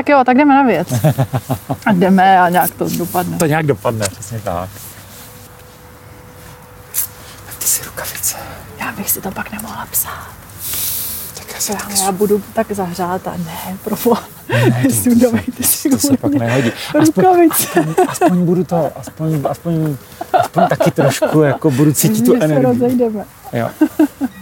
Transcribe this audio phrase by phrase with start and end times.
[0.00, 0.88] tak jo, tak jdeme na věc.
[1.86, 3.38] A jdeme a nějak to dopadne.
[3.38, 4.68] To nějak dopadne, přesně tak.
[7.46, 8.36] Tak ty si rukavice.
[8.80, 10.28] Já bych si to pak nemohla psát.
[11.38, 14.22] Tak já si taky Já, já budu tak zahřát a ne, proboha.
[14.48, 16.72] Ne, to- Sundavejte si to se pak kvůli mě nehodí.
[17.02, 17.84] Aspoň, rukavice.
[18.08, 19.96] aspoň budu to, aspoň, aspoň,
[20.32, 22.64] aspoň taky trošku, jako budu cítit tu Že se energii.
[22.66, 23.24] rozejdeme.
[23.52, 23.68] Jo.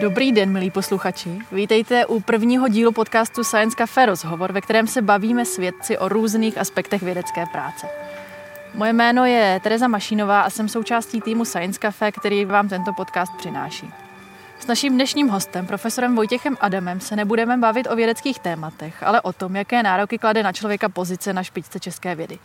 [0.00, 1.38] Dobrý den, milí posluchači.
[1.52, 6.08] Vítejte u prvního dílu podcastu Science Café Rozhovor, ve kterém se bavíme s vědci o
[6.08, 7.86] různých aspektech vědecké práce.
[8.74, 13.32] Moje jméno je Tereza Mašínová a jsem součástí týmu Science Café, který vám tento podcast
[13.38, 13.90] přináší.
[14.58, 19.32] S naším dnešním hostem, profesorem Vojtěchem Adamem, se nebudeme bavit o vědeckých tématech, ale o
[19.32, 22.38] tom, jaké nároky klade na člověka pozice na špičce české vědy.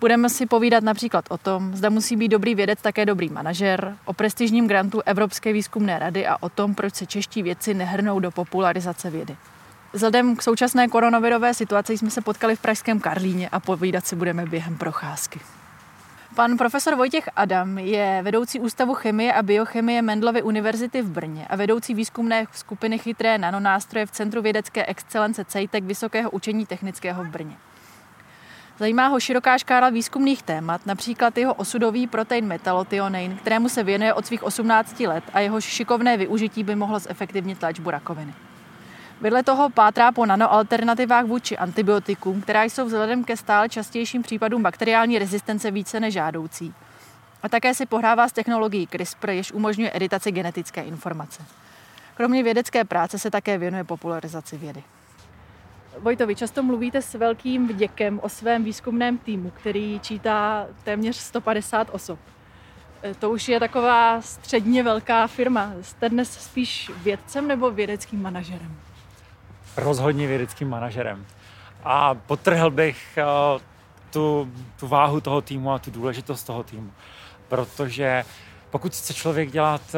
[0.00, 4.12] Budeme si povídat například o tom, zda musí být dobrý vědec také dobrý manažer, o
[4.12, 9.10] prestižním grantu Evropské výzkumné rady a o tom, proč se čeští vědci nehrnou do popularizace
[9.10, 9.36] vědy.
[9.92, 14.46] Vzhledem k současné koronavirové situaci jsme se potkali v pražském Karlíně a povídat si budeme
[14.46, 15.40] během procházky.
[16.34, 21.56] Pan profesor Vojtěch Adam je vedoucí Ústavu chemie a biochemie Mendlovy univerzity v Brně a
[21.56, 27.56] vedoucí výzkumné skupiny chytré nanonástroje v Centru vědecké excelence CEITEC Vysokého učení technického v Brně.
[28.78, 34.26] Zajímá ho široká škála výzkumných témat, například jeho osudový protein metalotionein, kterému se věnuje od
[34.26, 38.34] svých 18 let a jeho šikovné využití by mohlo zefektivnit léčbu rakoviny.
[39.20, 45.18] Vedle toho pátrá po nanoalternativách vůči antibiotikům, která jsou vzhledem ke stále častějším případům bakteriální
[45.18, 46.74] rezistence více nežádoucí.
[47.42, 51.42] A také si pohrává s technologií CRISPR, jež umožňuje editaci genetické informace.
[52.14, 54.82] Kromě vědecké práce se také věnuje popularizaci vědy.
[55.98, 61.88] Vojto, vy často mluvíte s velkým vděkem o svém výzkumném týmu, který čítá téměř 150
[61.92, 62.18] osob.
[63.02, 65.72] E, To už je taková středně velká firma.
[65.80, 68.76] Jste dnes spíš vědcem nebo vědeckým manažerem?
[69.76, 71.26] rozhodně vědeckým manažerem.
[71.84, 73.24] A potrhl bych eh,
[74.10, 76.92] tu, tu váhu toho týmu a tu důležitost toho týmu.
[77.48, 78.24] Protože
[78.70, 79.96] pokud chce člověk dělat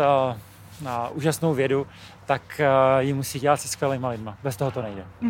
[0.80, 1.86] na úžasnou vědu,
[2.26, 2.60] tak
[2.98, 4.36] ji musí dělat se skvělýma lidma.
[4.42, 5.04] Bez toho to nejde.
[5.22, 5.26] E,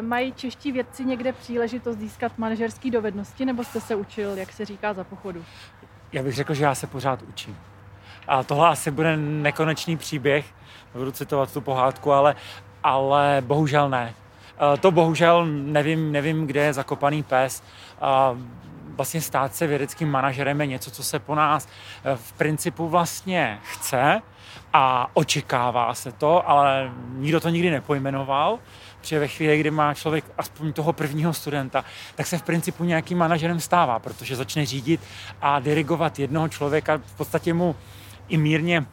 [0.00, 4.94] Mají čeští vědci někde příležitost získat manažerské dovednosti, nebo jste se učil, jak se říká,
[4.94, 5.44] za pochodu?
[6.12, 7.56] Já bych řekl, že já se pořád učím.
[8.28, 10.44] A tohle asi bude nekonečný příběh,
[10.94, 12.34] budu citovat tu pohádku, ale,
[12.82, 14.14] ale bohužel ne.
[14.74, 17.62] Eh, To bohužel nevím, nevím, kde je zakopaný pes.
[18.96, 21.68] Vlastně stát se vědeckým manažerem je něco, co se po nás
[22.04, 24.22] eh, v principu vlastně chce
[24.72, 28.58] a očekává se to, ale nikdo to nikdy nepojmenoval.
[29.00, 31.84] Protože ve chvíli, kdy má člověk aspoň toho prvního studenta,
[32.14, 35.00] tak se v principu nějakým manažerem stává, protože začne řídit
[35.40, 37.76] a dirigovat jednoho člověka, v podstatě mu
[38.28, 38.86] i mírně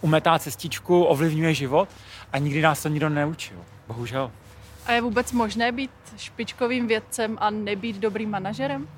[0.00, 1.88] umetá cestičku, ovlivňuje život
[2.32, 3.56] a nikdy nás to nikdo neučil.
[3.88, 4.30] Bohužel.
[4.86, 8.88] A je vůbec možné být špičkovým vědcem a nebýt dobrým manažerem?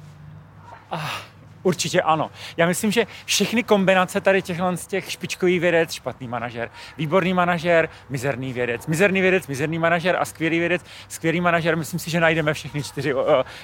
[1.63, 2.31] Určitě ano.
[2.57, 7.89] Já myslím, že všechny kombinace tady těchhle z těch špičkový vědec, špatný manažer, výborný manažer,
[8.09, 11.77] mizerný vědec, mizerný vědec, mizerný manažer a skvělý vědec, skvělý manažer.
[11.77, 13.15] Myslím si, že najdeme všechny čtyři,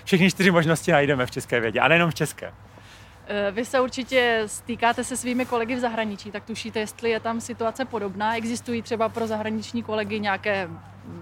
[0.05, 2.53] všechny čtyři možnosti najdeme v české vědě a nejenom v české.
[3.27, 7.41] E, Vy se určitě stýkáte se svými kolegy v zahraničí, tak tušíte, jestli je tam
[7.41, 8.37] situace podobná.
[8.37, 10.69] Existují třeba pro zahraniční kolegy nějaké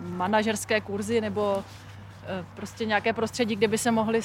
[0.03, 1.65] manažerské kurzy nebo
[2.27, 4.21] e, prostě nějaké prostředí, kde by se mohli,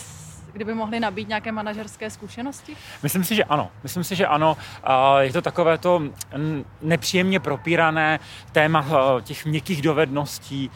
[0.49, 2.75] s- kde by mohli nabít nějaké manažerské zkušenosti?
[3.03, 3.69] Myslím si, že ano.
[3.83, 4.57] Myslím si, že ano.
[5.19, 6.01] Je to takové to
[6.81, 8.19] nepříjemně propírané
[8.51, 10.71] téma eh, těch měkkých dovedností,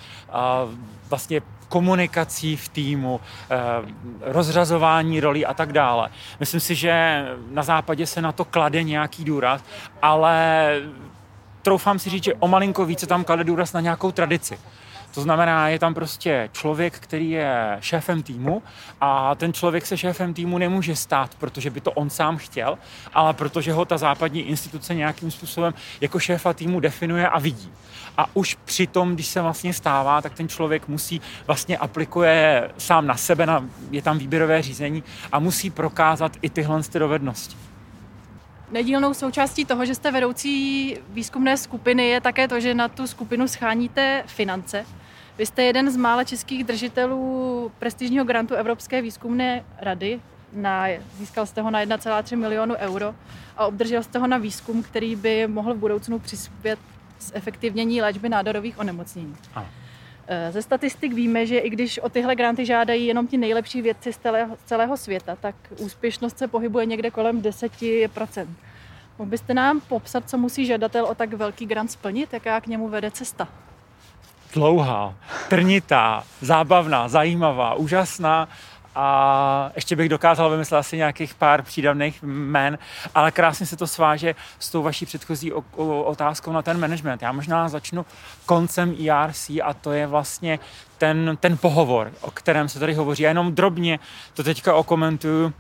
[1.09, 3.55] vlastně komunikací v týmu, eh,
[4.21, 6.09] rozřazování rolí a tak dále.
[6.39, 9.63] Myslím si, že na západě se na to klade nějaký důraz,
[10.01, 10.75] ale
[11.61, 14.57] troufám si říct, že o malinko více tam klade důraz na nějakou tradici.
[15.13, 18.63] To znamená, je tam prostě člověk, který je šéfem týmu
[19.01, 22.77] a ten člověk se šéfem týmu nemůže stát, protože by to on sám chtěl,
[23.13, 27.71] ale protože ho ta západní instituce nějakým způsobem jako šéfa týmu definuje a vidí.
[28.17, 33.07] A už při tom, když se vlastně stává, tak ten člověk musí vlastně aplikuje sám
[33.07, 37.55] na sebe, na, je tam výběrové řízení a musí prokázat i tyhle ty dovednosti.
[38.71, 43.47] Nedílnou součástí toho, že jste vedoucí výzkumné skupiny, je také to, že na tu skupinu
[43.47, 44.85] scháníte finance.
[45.37, 50.19] Vy jste jeden z mála českých držitelů prestižního grantu Evropské výzkumné rady.
[50.53, 50.87] Na,
[51.17, 53.15] získal jste ho na 1,3 milionu euro
[53.57, 56.79] a obdržel jste ho na výzkum, který by mohl v budoucnu přispět
[57.19, 59.35] z efektivnění léčby nádorových onemocnění.
[59.55, 59.67] Ano.
[60.27, 64.13] Eh, Ze statistik víme, že i když o tyhle granty žádají jenom ti nejlepší vědci
[64.13, 68.47] z celého, z celého světa, tak úspěšnost se pohybuje někde kolem 10%.
[69.19, 72.89] Mohl byste nám popsat, co musí žadatel o tak velký grant splnit, jaká k němu
[72.89, 73.47] vede cesta?
[74.53, 75.13] Dlouhá,
[75.49, 78.47] trnitá, zábavná, zajímavá, úžasná
[78.95, 82.77] a ještě bych dokázal vymyslet asi nějakých pár přídavných jmén,
[83.15, 85.51] ale krásně se to sváže s tou vaší předchozí
[86.05, 87.21] otázkou na ten management.
[87.21, 88.05] Já možná začnu
[88.45, 90.59] koncem ERC a to je vlastně
[90.97, 93.23] ten, ten pohovor, o kterém se tady hovoří.
[93.23, 93.99] Já jenom drobně
[94.33, 95.53] to teďka okomentuju,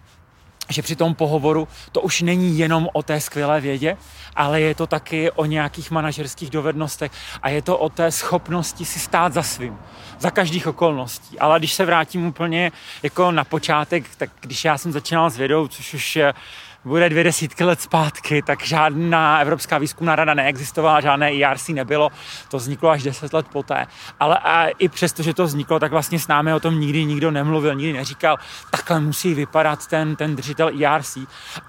[0.69, 3.97] že při tom pohovoru to už není jenom o té skvělé vědě,
[4.35, 7.11] ale je to taky o nějakých manažerských dovednostech
[7.41, 9.77] a je to o té schopnosti si stát za svým,
[10.19, 11.39] za každých okolností.
[11.39, 12.71] Ale když se vrátím úplně
[13.03, 16.19] jako na počátek, tak když já jsem začínal s vědou, což už
[16.85, 22.09] bude dvě desítky let zpátky, tak žádná Evropská výzkumná rada neexistovala, žádné ERC nebylo,
[22.49, 23.87] to vzniklo až deset let poté.
[24.19, 27.31] Ale a i přesto, že to vzniklo, tak vlastně s námi o tom nikdy nikdo
[27.31, 28.37] nemluvil, nikdy neříkal,
[28.71, 31.17] takhle musí vypadat ten, ten držitel ERC.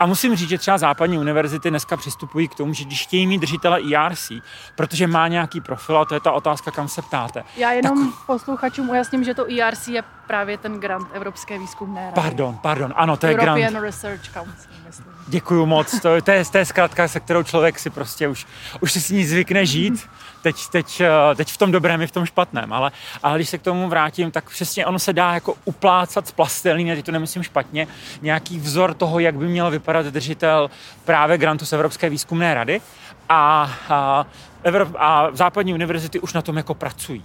[0.00, 3.38] A musím říct, že třeba západní univerzity dneska přistupují k tomu, že když chtějí mít
[3.38, 4.32] držitele ERC,
[4.74, 7.44] protože má nějaký profil, a to je ta otázka, kam se ptáte.
[7.56, 8.26] Já jenom tak...
[8.26, 12.14] posluchačům ujasním, že to ERC je právě ten grant Evropské výzkumné rady.
[12.14, 13.58] Pardon, pardon, ano, to European je grant.
[13.58, 15.03] European Research Council, myslím.
[15.26, 18.46] Děkuju moc, to, to, je, to je zkrátka, se kterou člověk si prostě už,
[18.80, 20.08] už si s ní zvykne žít,
[20.42, 22.92] teď, teď, eh, teď v tom dobrém i v tom špatném, ale,
[23.22, 26.96] ale když se k tomu vrátím, tak přesně ono se dá jako uplácat z plastelíny,
[26.96, 27.86] teď to nemyslím špatně,
[28.22, 30.70] nějaký vzor toho, jak by měl vypadat držitel
[31.04, 32.80] právě grantu z Evropské výzkumné rady.
[33.28, 34.26] A, a,
[34.62, 37.24] Evrop, a západní univerzity už na tom jako pracují.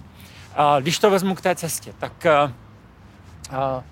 [0.56, 2.52] A když to vezmu k té cestě, tak a,
[3.52, 3.82] eh, a,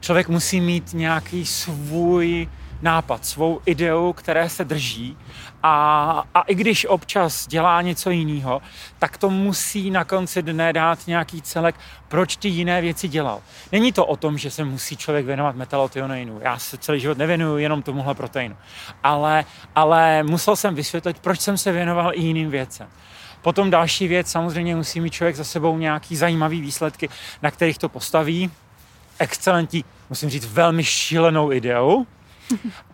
[0.00, 2.48] člověk musí mít nějaký svůj
[2.82, 5.16] nápad, svou ideu, které se drží
[5.62, 8.62] a, a i když občas dělá něco jiného,
[8.98, 11.74] tak to musí na konci dne dát nějaký celek,
[12.08, 13.40] proč ty jiné věci dělal.
[13.72, 16.40] Není to o tom, že se musí člověk věnovat metalotioneinu.
[16.42, 18.56] Já se celý život nevěnuju jenom tomuhle proteinu.
[19.02, 19.44] Ale,
[19.74, 22.88] ale musel jsem vysvětlit, proč jsem se věnoval i jiným věcem.
[23.42, 27.08] Potom další věc, samozřejmě musí mít člověk za sebou nějaký zajímavý výsledky,
[27.42, 28.50] na kterých to postaví.
[29.18, 32.06] Excelentní, musím říct, velmi šílenou ideu,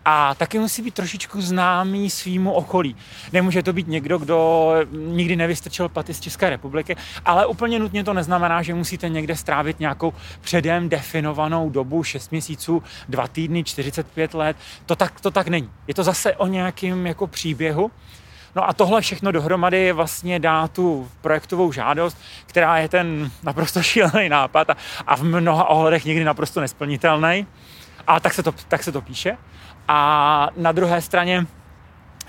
[0.05, 2.95] a taky musí být trošičku známý svýmu okolí.
[3.33, 6.95] Nemůže to být někdo, kdo nikdy nevystrčil paty z České republiky,
[7.25, 12.83] ale úplně nutně to neznamená, že musíte někde strávit nějakou předem definovanou dobu, 6 měsíců,
[13.09, 14.57] 2 týdny, 45 let.
[14.85, 15.69] To tak, to tak není.
[15.87, 17.91] Je to zase o nějakém jako příběhu.
[18.55, 24.29] No a tohle všechno dohromady vlastně dá tu projektovou žádost, která je ten naprosto šílený
[24.29, 24.77] nápad a,
[25.07, 27.47] a v mnoha ohledech někdy naprosto nesplnitelný.
[28.07, 29.37] A tak se to, tak se to píše.
[29.87, 31.45] A na druhé straně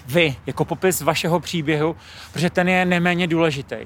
[0.06, 1.96] vy, jako popis vašeho příběhu,
[2.32, 3.76] protože ten je neméně důležitý.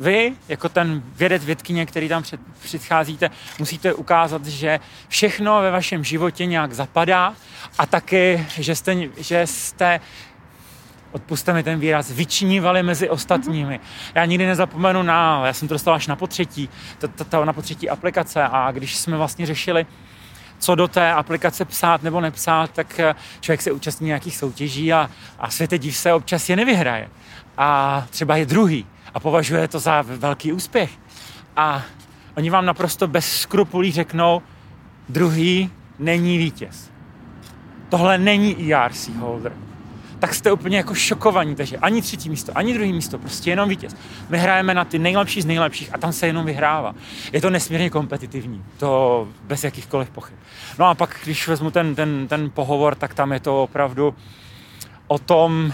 [0.00, 6.04] Vy, jako ten vědec, vědkyně, který tam před, přicházíte, musíte ukázat, že všechno ve vašem
[6.04, 7.34] životě nějak zapadá
[7.78, 10.00] a taky, že jste, že jste
[11.12, 13.74] odpuste mi ten výraz, vyčnívali mezi ostatními.
[13.74, 14.12] Mm-hmm.
[14.14, 16.68] Já nikdy nezapomenu na, já jsem to dostal až na potřetí,
[16.98, 19.86] to, to, to na potřetí aplikace a když jsme vlastně řešili,
[20.60, 25.10] co do té aplikace psát nebo nepsát, tak eh, člověk se účastní nějakých soutěží a,
[25.38, 27.08] a světe div se občas je nevyhraje.
[27.56, 30.90] A třeba je druhý a považuje to za velký úspěch.
[31.56, 31.82] A
[32.36, 34.42] oni vám naprosto bez skrupulí řeknou,
[35.08, 36.90] druhý není vítěz.
[37.88, 39.52] Tohle není ERC holder
[40.20, 43.96] tak jste úplně jako šokovaní, takže ani třetí místo, ani druhý místo, prostě jenom vítěz.
[44.28, 46.94] My hrajeme na ty nejlepší z nejlepších a tam se jenom vyhrává.
[47.32, 50.38] Je to nesmírně kompetitivní, to bez jakýchkoliv pochyb.
[50.78, 54.14] No a pak, když vezmu ten, ten, ten pohovor, tak tam je to opravdu
[55.06, 55.72] o tom,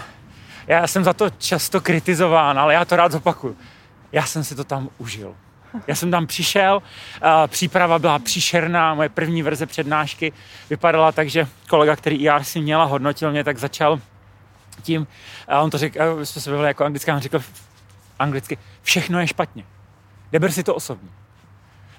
[0.67, 3.57] já jsem za to často kritizován, ale já to rád zopakuju.
[4.11, 5.35] Já jsem si to tam užil.
[5.87, 6.81] Já jsem tam přišel,
[7.47, 10.33] příprava byla příšerná, moje první verze přednášky
[10.69, 13.99] vypadala tak, že kolega, který IR si měla, hodnotil mě, tak začal
[14.81, 15.07] tím,
[15.47, 17.41] a on to řekl, jsme se bavili jako anglicky, on řekl
[18.19, 19.63] anglicky, všechno je špatně.
[20.31, 21.09] Neber si to osobně.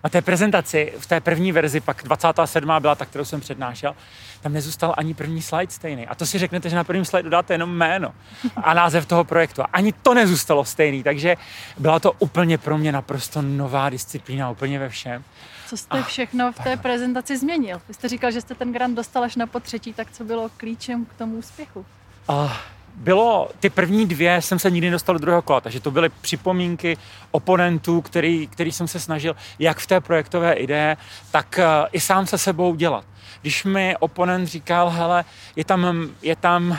[0.05, 2.71] Na té prezentaci, v té první verzi, pak 27.
[2.81, 3.95] byla ta, kterou jsem přednášel,
[4.41, 6.07] tam nezůstal ani první slide stejný.
[6.07, 8.15] A to si řeknete, že na prvním slide dáte jenom jméno
[8.57, 9.63] a název toho projektu.
[9.63, 11.37] A ani to nezůstalo stejný, takže
[11.79, 15.25] byla to úplně pro mě naprosto nová disciplína, úplně ve všem.
[15.67, 17.81] Co jste všechno v té prezentaci změnil?
[17.89, 21.05] Vy jste říkal, že jste ten grant dostal až na potřetí, tak co bylo klíčem
[21.05, 21.87] k tomu úspěchu?
[22.31, 22.53] Uh,
[22.95, 26.97] bylo, ty první dvě jsem se nikdy nedostal do druhého kola, takže to byly připomínky
[27.31, 30.97] oponentů, který, který jsem se snažil jak v té projektové ideje,
[31.31, 33.05] tak uh, i sám se sebou dělat.
[33.41, 35.25] Když mi oponent říkal, hele,
[35.57, 36.77] je tam, je tam uh,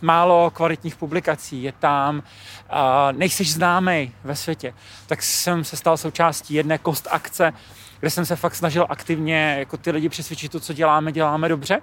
[0.00, 2.22] málo kvalitních publikací, je tam, uh,
[3.12, 4.74] nejseš známý ve světě,
[5.06, 7.52] tak jsem se stal součástí jedné kost akce,
[8.00, 11.80] kde jsem se fakt snažil aktivně jako ty lidi přesvědčit, to, co děláme, děláme dobře.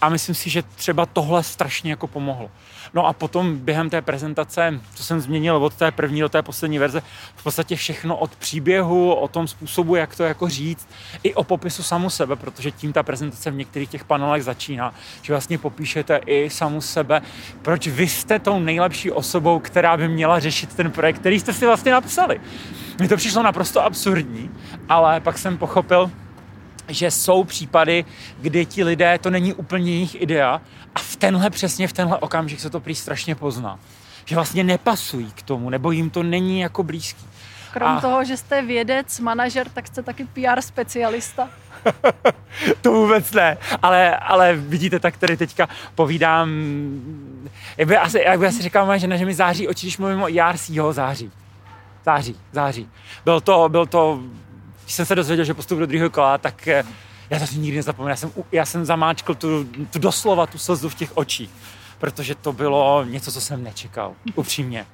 [0.00, 2.50] A myslím si, že třeba tohle strašně jako pomohlo.
[2.94, 6.78] No a potom během té prezentace, co jsem změnil od té první do té poslední
[6.78, 7.02] verze,
[7.36, 10.88] v podstatě všechno od příběhu, o tom způsobu, jak to jako říct,
[11.22, 15.32] i o popisu samu sebe, protože tím ta prezentace v některých těch panelech začíná, že
[15.32, 17.22] vlastně popíšete i samu sebe,
[17.62, 21.66] proč vy jste tou nejlepší osobou, která by měla řešit ten projekt, který jste si
[21.66, 22.40] vlastně napsali.
[22.98, 24.50] Mně to přišlo naprosto absurdní,
[24.88, 26.10] ale pak jsem pochopil,
[26.88, 28.04] že jsou případy,
[28.38, 30.60] kdy ti lidé, to není úplně jejich idea
[30.94, 33.78] a v tenhle přesně v tenhle okamžik se to prý strašně pozná.
[34.24, 37.26] Že vlastně nepasují k tomu, nebo jim to není jako blízký.
[37.72, 38.00] Krom a...
[38.00, 41.48] toho, že jste vědec, manažer, tak jste taky PR specialista.
[42.82, 46.50] to vůbec ne, ale, ale vidíte, tak tady teďka povídám,
[47.76, 50.22] jak by asi, jak by asi říkal moje žena, že mi září oči, když mluvím
[50.22, 51.32] o ERC, jo, září.
[52.06, 52.88] Září, září.
[53.24, 54.20] Byl to, byl to,
[54.82, 56.84] když jsem se dozvěděl, že postup do druhého kola, tak eh,
[57.30, 58.10] já to si nikdy nezapomenu.
[58.10, 61.50] Já jsem, já jsem zamáčkl tu, tu doslova tu slzu v těch očích,
[61.98, 64.86] protože to bylo něco, co jsem nečekal, upřímně.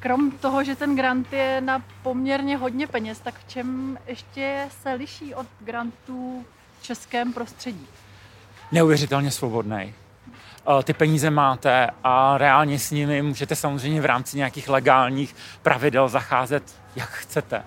[0.00, 4.92] Krom toho, že ten grant je na poměrně hodně peněz, tak v čem ještě se
[4.92, 6.44] liší od grantů
[6.80, 7.86] v českém prostředí?
[8.72, 9.94] Neuvěřitelně svobodný.
[10.66, 16.08] Eh, ty peníze máte a reálně s nimi můžete samozřejmě v rámci nějakých legálních pravidel
[16.08, 16.62] zacházet,
[16.96, 17.62] jak chcete.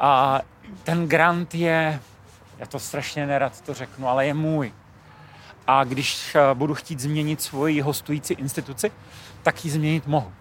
[0.00, 0.40] A
[0.84, 2.00] ten grant je,
[2.58, 4.72] já to strašně nerad to řeknu, ale je můj.
[5.66, 8.92] A když eh, budu chtít změnit svoji hostující instituci,
[9.42, 10.32] tak ji změnit mohu.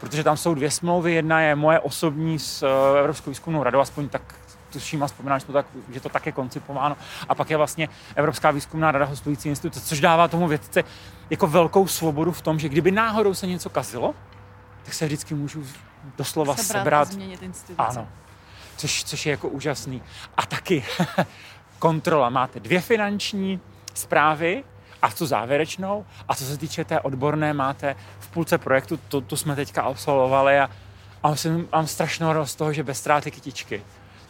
[0.00, 1.14] Protože tam jsou dvě smlouvy.
[1.14, 4.34] Jedna je moje osobní s eh, Evropskou výzkumnou radou, aspoň tak
[4.74, 6.96] tuším a vzpomínám, že to, tak, že to tak je koncipováno.
[7.28, 10.84] A pak je vlastně Evropská výzkumná rada hostující instituce, což dává tomu vědce
[11.30, 14.14] jako velkou svobodu v tom, že kdyby náhodou se něco kazilo,
[14.82, 15.64] tak se vždycky můžu
[16.16, 16.82] doslova sebrat.
[16.82, 17.08] sebrat.
[17.08, 17.88] Změnit instituce.
[17.88, 18.08] Ano.
[18.76, 20.02] Což, což je jako úžasný.
[20.36, 20.84] A taky
[21.78, 22.28] kontrola.
[22.28, 23.60] Máte dvě finanční
[23.94, 24.64] zprávy
[25.02, 26.06] a tu závěrečnou.
[26.28, 30.58] A co se týče té odborné, máte v půlce projektu, to, to jsme teďka absolvovali
[30.58, 30.70] a,
[31.22, 33.82] a mám, mám strašnou radost z toho, že bez ztráty kytičky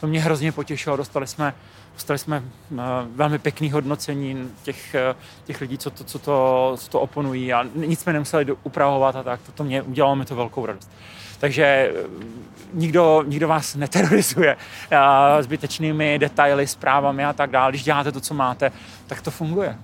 [0.04, 0.96] to mě hrozně potěšilo.
[0.96, 1.54] Dostali jsme,
[1.94, 2.78] dostali jsme uh,
[3.14, 7.66] velmi pěkný hodnocení těch, uh, těch lidí, co to, co, to, co to oponují a
[7.74, 9.40] nic jsme nemuseli upravovat a tak.
[9.42, 10.90] To, to mě udělalo mi to velkou radost.
[11.40, 11.92] Takže eh,
[12.72, 14.56] nikdo, nikdo vás neterorizuje
[15.40, 17.72] zbytečnými detaily, zprávami a tak dále.
[17.72, 18.72] Když děláte to, co máte,
[19.06, 19.78] tak to funguje.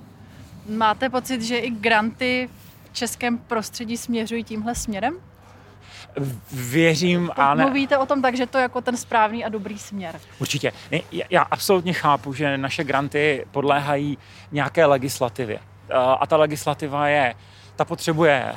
[0.69, 2.49] Máte pocit, že i granty
[2.85, 5.15] v českém prostředí směřují tímhle směrem?
[6.53, 7.65] Věřím a ne...
[7.65, 10.21] Mluvíte o tom tak, že to je jako ten správný a dobrý směr.
[10.39, 10.73] Určitě.
[11.31, 14.19] Já absolutně chápu, že naše granty podléhají
[14.53, 15.59] nějaké legislativě.
[16.21, 17.35] A ta legislativa je,
[17.77, 18.55] ta potřebuje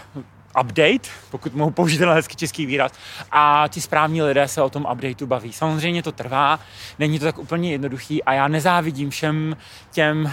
[0.61, 2.91] update, pokud mohu použít ten hezký český výraz,
[3.31, 5.53] a ti správní lidé se o tom updateu baví.
[5.53, 6.59] Samozřejmě to trvá,
[6.99, 9.57] není to tak úplně jednoduchý a já nezávidím všem
[9.91, 10.31] těm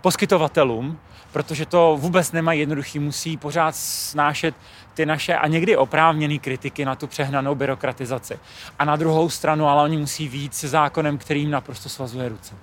[0.00, 0.98] poskytovatelům,
[1.32, 4.54] protože to vůbec nemají jednoduchý, musí pořád snášet
[5.00, 8.38] ty naše a někdy oprávněné kritiky na tu přehnanou byrokratizaci.
[8.78, 12.54] A na druhou stranu, ale oni musí víc se zákonem, který jim naprosto svazuje ruce.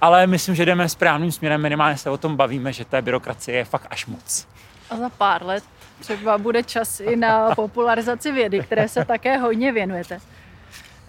[0.00, 3.64] Ale myslím, že jdeme správným směrem, minimálně se o tom bavíme, že té byrokracie je
[3.64, 4.46] fakt až moc.
[4.90, 5.64] A za pár let
[6.00, 10.18] třeba bude čas i na popularizaci vědy, které se také hodně věnujete.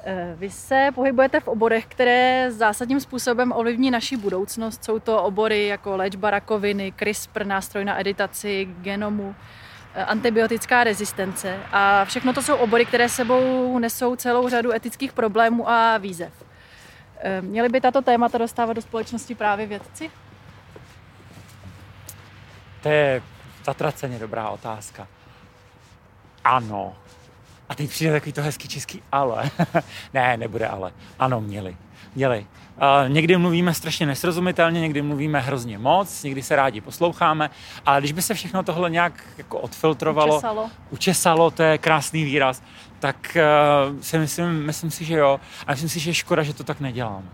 [0.03, 4.83] Eh, vy se pohybujete v oborech, které zásadním způsobem ovlivní naši budoucnost.
[4.83, 9.35] Jsou to obory jako léčba rakoviny, CRISPR, nástroj na editaci genomu,
[10.03, 11.59] antibiotická rezistence.
[11.71, 16.33] A všechno to jsou obory, které sebou nesou celou řadu etických problémů a výzev.
[17.19, 20.11] Eh, měli by tato témata dostávat do společnosti právě vědci?
[22.81, 23.21] To je
[23.65, 25.07] zatraceně dobrá otázka.
[26.43, 26.95] Ano,
[27.69, 29.51] a teď přijde takový to hezký český ale.
[30.13, 30.91] ne, nebude ale.
[31.19, 31.77] Ano, měli.
[32.17, 32.45] Měli.
[32.77, 37.49] Uh, někdy mluvíme strašně nesrozumitelně, někdy mluvíme hrozně moc, někdy se rádi posloucháme,
[37.85, 42.63] ale když by se všechno tohle nějak jako odfiltrovalo, učesalo, učesalo to je krásný výraz,
[42.99, 45.39] tak uh, si myslím, myslím si, že jo.
[45.67, 47.27] A myslím si, že je škoda, že to tak neděláme.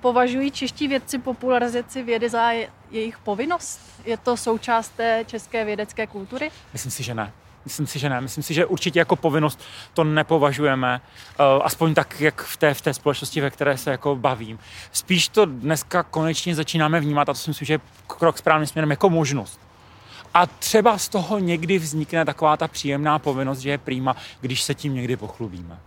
[0.00, 2.50] Považují čeští vědci popularizaci vědy za
[2.90, 3.80] jejich povinnost?
[4.04, 6.50] Je to součást té české vědecké kultury?
[6.72, 7.32] Myslím si, že ne.
[7.64, 8.20] Myslím si, že ne.
[8.20, 9.62] Myslím si, že určitě jako povinnost
[9.94, 14.16] to nepovažujeme, uh, aspoň tak, jak v té, v té společnosti, ve které se jako
[14.16, 14.58] bavím.
[14.92, 18.90] Spíš to dneska konečně začínáme vnímat, a to si myslím, že je krok správným směrem,
[18.90, 19.60] jako možnost.
[20.34, 24.74] A třeba z toho někdy vznikne taková ta příjemná povinnost, že je prýma, když se
[24.74, 25.78] tím někdy pochlubíme.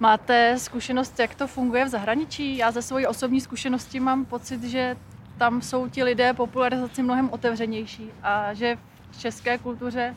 [0.00, 2.56] Máte zkušenost, jak to funguje v zahraničí?
[2.56, 4.96] Já ze svojí osobní zkušenosti mám pocit, že
[5.38, 8.78] tam jsou ti lidé popularizaci mnohem otevřenější a že
[9.10, 10.14] v české kultuře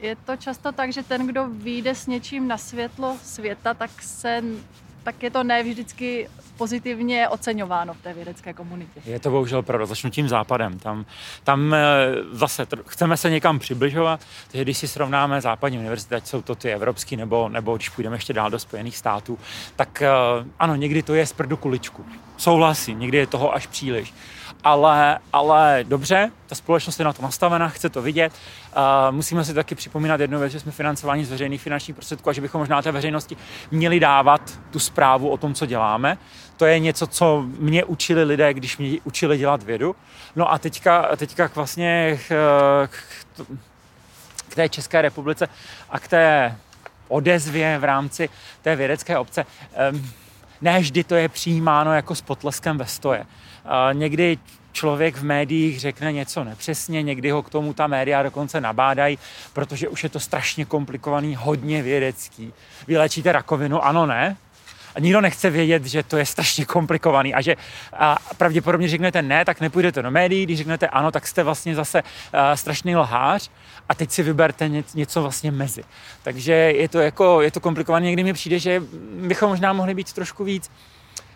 [0.00, 4.42] je to často tak, že ten, kdo vyjde s něčím na světlo světa, tak, se,
[5.02, 9.00] tak je to ne vždycky pozitivně oceňováno v té vědecké komunitě.
[9.04, 9.86] Je to bohužel pravda.
[9.86, 10.78] Začnu tím západem.
[10.78, 11.06] Tam,
[11.44, 11.78] tam eh,
[12.32, 16.72] zase chceme se někam přibližovat, takže když si srovnáme západní univerzity, ať jsou to ty
[16.72, 19.38] evropský, nebo, nebo když půjdeme ještě dál do Spojených států,
[19.76, 20.08] tak eh,
[20.58, 22.06] ano, někdy to je z prdu kuličku.
[22.36, 24.14] Souhlasím, někdy je toho až příliš
[24.66, 28.32] ale, ale dobře, ta společnost je na to nastavena, chce to vidět.
[28.76, 28.82] Uh,
[29.14, 32.40] musíme si taky připomínat jednu věc, že jsme financováni z veřejných finančních prostředků a že
[32.40, 33.36] bychom možná té veřejnosti
[33.70, 36.18] měli dávat tu zprávu o tom, co děláme.
[36.56, 39.96] To je něco, co mě učili lidé, když mě učili dělat vědu.
[40.36, 42.96] No a teďka, teďka k vlastně k, k,
[44.48, 45.48] k té České republice
[45.90, 46.56] a k té
[47.08, 48.28] odezvě v rámci
[48.62, 49.46] té vědecké obce.
[49.92, 50.10] Um,
[50.60, 53.26] ne vždy to je přijímáno jako s potleskem ve stoje.
[53.92, 54.38] Někdy
[54.72, 59.18] člověk v médiích řekne něco nepřesně, někdy ho k tomu ta média dokonce nabádají,
[59.52, 62.52] protože už je to strašně komplikovaný, hodně vědecký.
[62.86, 64.36] Vylečíte rakovinu, ano, ne?
[64.94, 67.56] A nikdo nechce vědět, že to je strašně komplikovaný a že
[67.92, 72.02] a pravděpodobně řeknete ne, tak nepůjdete do médií, když řeknete ano, tak jste vlastně zase
[72.02, 73.50] uh, strašný lhář
[73.88, 75.84] a teď si vyberte něco vlastně mezi.
[76.22, 78.82] Takže je to jako, je to komplikované, někdy mi přijde, že
[79.20, 80.70] bychom možná mohli být trošku víc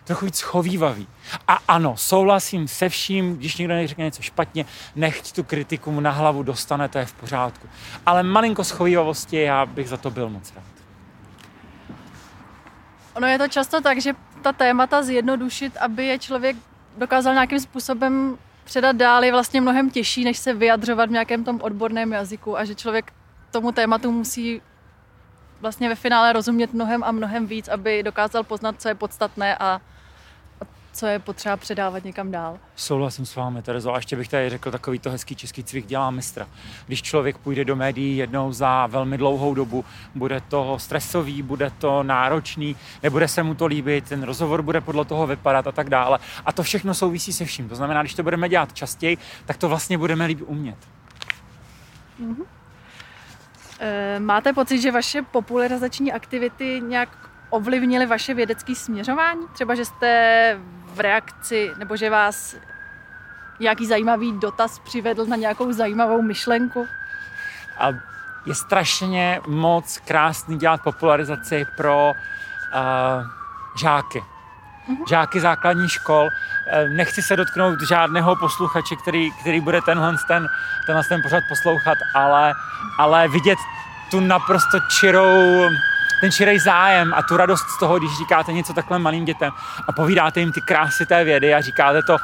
[0.03, 1.07] trochu víc chovývavý.
[1.47, 4.65] A ano, souhlasím se vším, když někdo řekne něco špatně,
[4.95, 7.69] nechť tu kritiku mu na hlavu dostane, to je v pořádku.
[8.05, 10.63] Ale malinko schovývavosti, já bych za to byl moc rád.
[13.13, 16.57] Ono je to často tak, že ta témata zjednodušit, aby je člověk
[16.97, 21.59] dokázal nějakým způsobem předat dál, je vlastně mnohem těžší, než se vyjadřovat v nějakém tom
[21.61, 23.13] odborném jazyku a že člověk
[23.51, 24.61] tomu tématu musí
[25.61, 29.81] vlastně ve finále rozumět mnohem a mnohem víc, aby dokázal poznat, co je podstatné a
[30.93, 32.59] co je potřeba předávat někam dál.
[32.75, 33.93] Souhlasím s vámi, Terezo.
[33.93, 36.47] A ještě bych tady řekl takový to hezký český cvik dělá mistra.
[36.87, 42.03] Když člověk půjde do médií jednou za velmi dlouhou dobu, bude to stresový, bude to
[42.03, 46.19] náročný, nebude se mu to líbit, ten rozhovor bude podle toho vypadat a tak dále.
[46.45, 47.69] A to všechno souvisí se vším.
[47.69, 50.77] To znamená, když to budeme dělat častěji, tak to vlastně budeme líp umět.
[52.21, 52.45] Mm-hmm.
[54.19, 57.09] Máte pocit, že vaše popularizační aktivity nějak
[57.49, 59.47] ovlivnily vaše vědecké směřování?
[59.53, 60.59] Třeba, že jste
[60.93, 62.55] v reakci, nebo že vás
[63.59, 66.87] nějaký zajímavý dotaz přivedl na nějakou zajímavou myšlenku?
[67.77, 67.87] A
[68.45, 73.27] je strašně moc krásný dělat popularizaci pro uh,
[73.79, 74.23] žáky.
[74.91, 75.09] Mm-hmm.
[75.09, 76.29] Žáky základní škol.
[76.67, 80.49] Eh, nechci se dotknout žádného posluchače, který, který bude tenhle ten,
[80.85, 82.53] tenhle ten pořad poslouchat, ale,
[82.97, 83.57] ale vidět
[84.11, 85.69] tu naprosto čirou
[86.21, 89.51] ten širej zájem a tu radost z toho, když říkáte něco takhle malým dětem
[89.87, 92.17] a povídáte jim ty krásy té vědy a říkáte to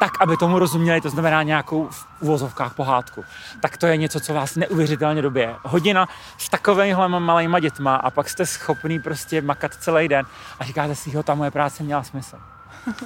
[0.00, 3.24] tak, aby tomu rozuměli, to znamená nějakou v uvozovkách pohádku,
[3.60, 5.54] tak to je něco, co vás neuvěřitelně době.
[5.62, 10.26] Hodina s takovýmhle malýma dětma a pak jste schopný prostě makat celý den
[10.60, 12.36] a říkáte si, jo, ta moje práce měla smysl.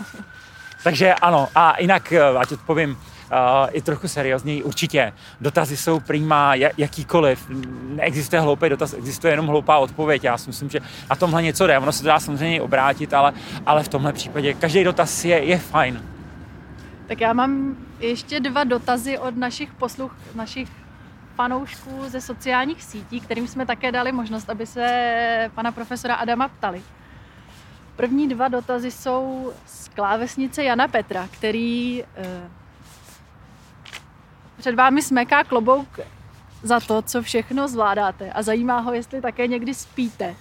[0.83, 2.99] Takže ano, a jinak, eh, ať odpovím,
[3.73, 4.63] i trochu seriózněji.
[4.63, 7.51] Určitě dotazy jsou prýma jakýkoliv.
[7.89, 10.25] Neexistuje hloupý dotaz, existuje jenom hloupá odpověď.
[10.25, 11.79] Já si myslím, že na tomhle něco jde.
[11.79, 13.33] Ono se dá samozřejmě obrátit, ale,
[13.67, 16.03] ale v tomhle případě každý dotaz je, je fajn.
[17.07, 20.69] Tak já mám ještě dva dotazy od našich posluch, našich
[21.35, 26.83] fanoušků ze sociálních sítí, kterým jsme také dali možnost, aby se pana profesora Adama ptali.
[27.97, 32.27] První dva dotazy jsou z klávesnice Jana Petra, který eh,
[34.59, 36.01] před vámi smeká klobouk
[36.63, 38.33] za to, co všechno zvládáte.
[38.33, 40.37] A zajímá ho, jestli také někdy spíte.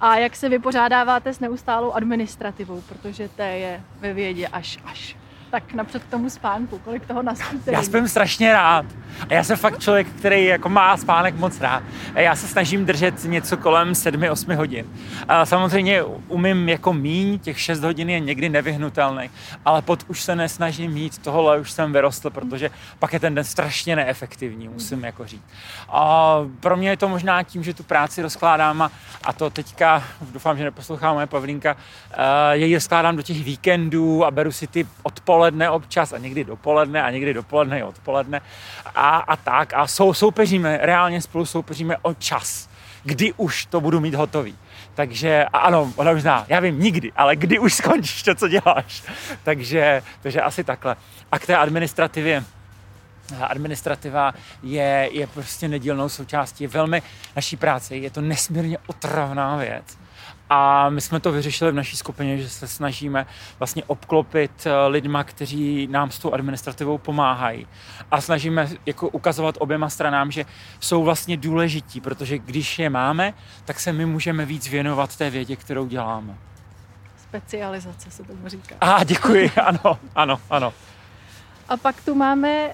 [0.00, 5.16] A jak se vypořádáváte s neustálou administrativou, protože té je ve vědě až až
[5.50, 7.72] tak napřed k tomu spánku, kolik toho naspíte?
[7.72, 8.86] Já spím strašně rád.
[9.30, 11.82] A já jsem fakt člověk, který jako má spánek moc rád.
[12.14, 14.86] A já se snažím držet něco kolem 7-8 hodin.
[15.28, 19.30] A samozřejmě umím jako míň, těch 6 hodin je někdy nevyhnutelný,
[19.64, 23.44] ale pod už se nesnažím mít, tohle už jsem vyrostl, protože pak je ten den
[23.44, 25.44] strašně neefektivní, musím jako říct.
[25.88, 28.90] A pro mě je to možná tím, že tu práci rozkládám a,
[29.24, 31.76] a to teďka, doufám, že neposlouchá moje Pavlínka,
[32.52, 36.44] je ji rozkládám do těch víkendů a beru si ty odpoledne odpoledne občas a někdy
[36.44, 38.40] dopoledne a někdy dopoledne i odpoledne
[38.94, 42.68] a, a tak a sou, soupeříme, reálně spolu soupeříme o čas,
[43.04, 44.56] kdy už to budu mít hotový.
[44.94, 49.02] Takže ano, ona už zná, já vím nikdy, ale kdy už skončíš to, co děláš.
[49.42, 50.96] takže, takže asi takhle.
[51.32, 52.44] A k té administrativě,
[53.40, 57.02] administrativa je, je prostě nedílnou součástí velmi
[57.36, 57.96] naší práce.
[57.96, 60.07] Je to nesmírně otravná věc
[60.50, 63.26] A my jsme to vyřešili v naší skupině, že se snažíme
[63.58, 67.66] vlastně obklopit eh, lidma, kteří nám s tou administrativou pomáhají.
[68.10, 70.44] A snažíme jako ukazovat oběma stranám, že
[70.80, 73.34] jsou vlastně důležití, protože když je máme,
[73.64, 76.34] tak se my můžeme víc věnovat té vědě, kterou děláme.
[77.22, 78.74] Specializace se tomu říká.
[78.80, 80.74] A děkuji, ano, ano, ano.
[81.68, 82.70] A pak tu máme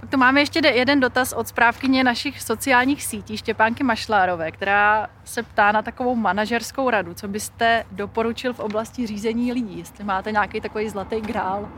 [0.00, 5.42] pak tu máme ještě jeden dotaz od správkyně našich sociálních sítí, Štěpánky Mašlárové, která se
[5.42, 7.14] ptá na takovou manažerskou radu.
[7.14, 9.78] Co byste doporučil v oblasti řízení lidí?
[9.78, 11.68] Jestli máte nějaký takový zlatý grál,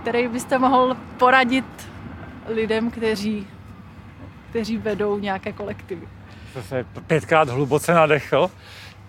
[0.00, 1.64] který byste mohl poradit
[2.46, 3.46] lidem, kteří,
[4.50, 6.08] kteří vedou nějaké kolektivy.
[6.54, 8.50] To se pětkrát hluboce nadechl.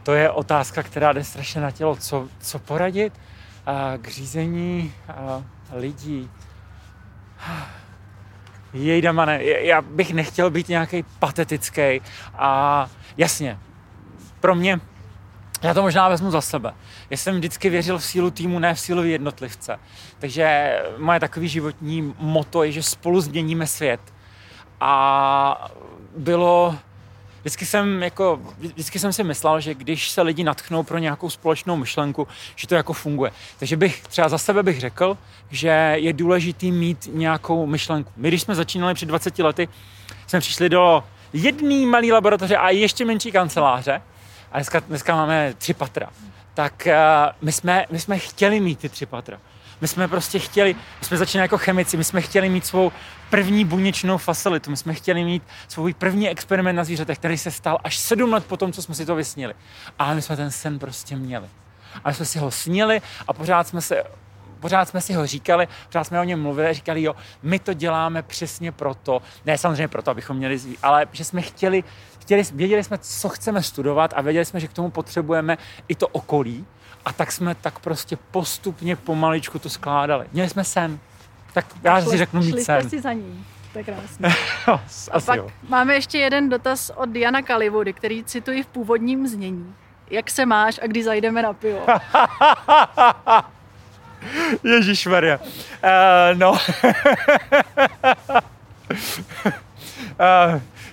[0.04, 1.96] To je otázka, která jde strašně na tělo.
[1.96, 3.14] Co, co poradit
[4.02, 4.94] k řízení
[5.74, 6.30] lidí?
[8.74, 12.02] Jej, Damane, já bych nechtěl být nějaký patetický
[12.34, 13.60] a jasně,
[14.40, 14.80] pro mě,
[15.62, 16.74] já to možná vezmu za sebe.
[17.10, 19.80] Já jsem vždycky věřil v sílu týmu, ne v sílu jednotlivce.
[20.20, 24.00] Takže moje takový životní moto je, že spolu změníme svět.
[24.80, 25.72] A
[26.18, 26.76] bylo
[27.50, 31.76] vždycky jsem, jako, vždycky jsem si myslel, že když se lidi natchnou pro nějakou společnou
[31.76, 33.32] myšlenku, že to jako funguje.
[33.60, 35.18] Takže bych třeba za sebe bych řekl,
[35.52, 38.12] že je důležitý mít nějakou myšlenku.
[38.16, 39.70] My, když jsme začínali před 20 lety,
[40.28, 44.02] jsme přišli do jedné malé laboratoře a ještě menší kanceláře
[44.52, 46.10] a dneska, dneska máme tři patra.
[46.54, 46.94] Tak uh,
[47.42, 49.40] my, jsme, my jsme chtěli mít ty tři patra.
[49.82, 52.92] My jsme prostě chtěli, my jsme začínali jako chemici, my jsme chtěli mít svou
[53.30, 57.78] první buněčnou facilitu, my jsme chtěli mít svůj první experiment na zvířatech, který se stal
[57.84, 59.54] až sedm let po tom, co jsme si to vysnili.
[60.00, 61.48] Ale my jsme ten sen prostě měli.
[62.04, 64.04] A my jsme si ho snili a pořád jsme se
[64.60, 68.24] pořád jsme si ho říkali, pořád jsme o něm mluvili, říkali, jo, my to děláme
[68.24, 71.84] přesně proto, ne samozřejmě proto, abychom měli zví, ale že jsme chtěli,
[72.20, 76.08] chtěli, věděli jsme, co chceme studovat a věděli jsme, že k tomu potřebujeme i to
[76.08, 76.66] okolí,
[77.10, 80.26] a tak jsme tak prostě postupně pomaličku to skládali.
[80.32, 81.00] Měli jsme sen.
[81.54, 82.82] Tak já šli, si řeknu mít sen.
[82.82, 83.46] Šli si za ním.
[83.74, 84.36] To je krásné.
[85.12, 85.50] a pak jo.
[85.70, 89.76] máme ještě jeden dotaz od Diana Kalivody, který cituji v původním znění.
[90.10, 91.86] Jak se máš a kdy zajdeme na pivo?
[94.64, 95.38] Ježíš Maria.
[95.38, 95.48] Uh,
[96.34, 96.52] no.
[96.52, 96.58] uh,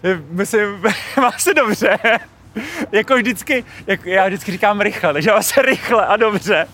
[0.31, 0.83] myslím,
[1.21, 1.99] má se dobře
[2.93, 6.67] jako vždycky, jak já vždycky říkám rychle, takže se rychle a dobře.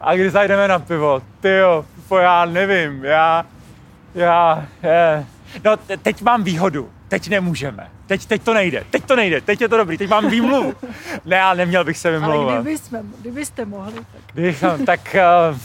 [0.00, 1.84] A když zajdeme na pivo, ty jo,
[2.20, 3.46] já nevím, já,
[4.14, 5.26] já, je.
[5.64, 7.90] No, teď mám výhodu, teď nemůžeme.
[8.06, 10.74] Teď, teď to nejde, teď to nejde, teď je to dobrý, teď mám výmluvu.
[11.24, 12.52] Ne, ale neměl bych se vymlouvat.
[12.52, 14.22] Ale kdyby jsme, kdybyste mohli, tak...
[14.32, 15.16] Kdybychom, tak,
[15.50, 15.58] uh,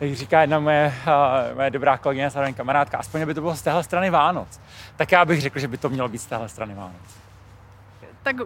[0.00, 3.62] jak říká jedna moje, uh, moje dobrá kolegyně, zároveň kamarádka, aspoň by to bylo z
[3.62, 4.60] téhle strany Vánoc.
[4.96, 7.21] Tak já bych řekl, že by to mělo být z téhle strany Vánoc.
[8.22, 8.36] Tak,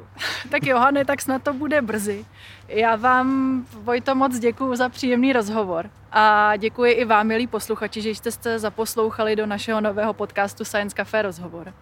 [0.50, 2.24] tak Johane, tak snad to bude brzy.
[2.68, 8.10] Já vám, Vojto, moc děkuji za příjemný rozhovor a děkuji i vám, milí posluchači, že
[8.10, 11.74] jste se zaposlouchali do našeho nového podcastu Science Café Rozhovor.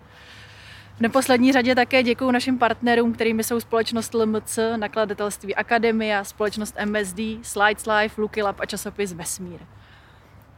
[0.96, 7.20] V neposlední řadě také děkuji našim partnerům, kterými jsou společnost LMC, nakladatelství Akademia, společnost MSD,
[7.42, 9.60] Slides Life, Lucky Lab a časopis Vesmír.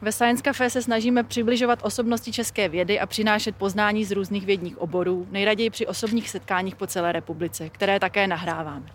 [0.00, 4.78] Ve Science Café se snažíme přibližovat osobnosti české vědy a přinášet poznání z různých vědních
[4.78, 8.86] oborů, nejraději při osobních setkáních po celé republice, které také nahráváme.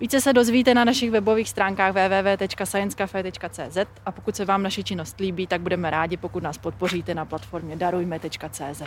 [0.00, 5.46] Více se dozvíte na našich webových stránkách www.sciencecafe.cz a pokud se vám naše činnost líbí,
[5.46, 8.82] tak budeme rádi, pokud nás podpoříte na platformě darujme.cz.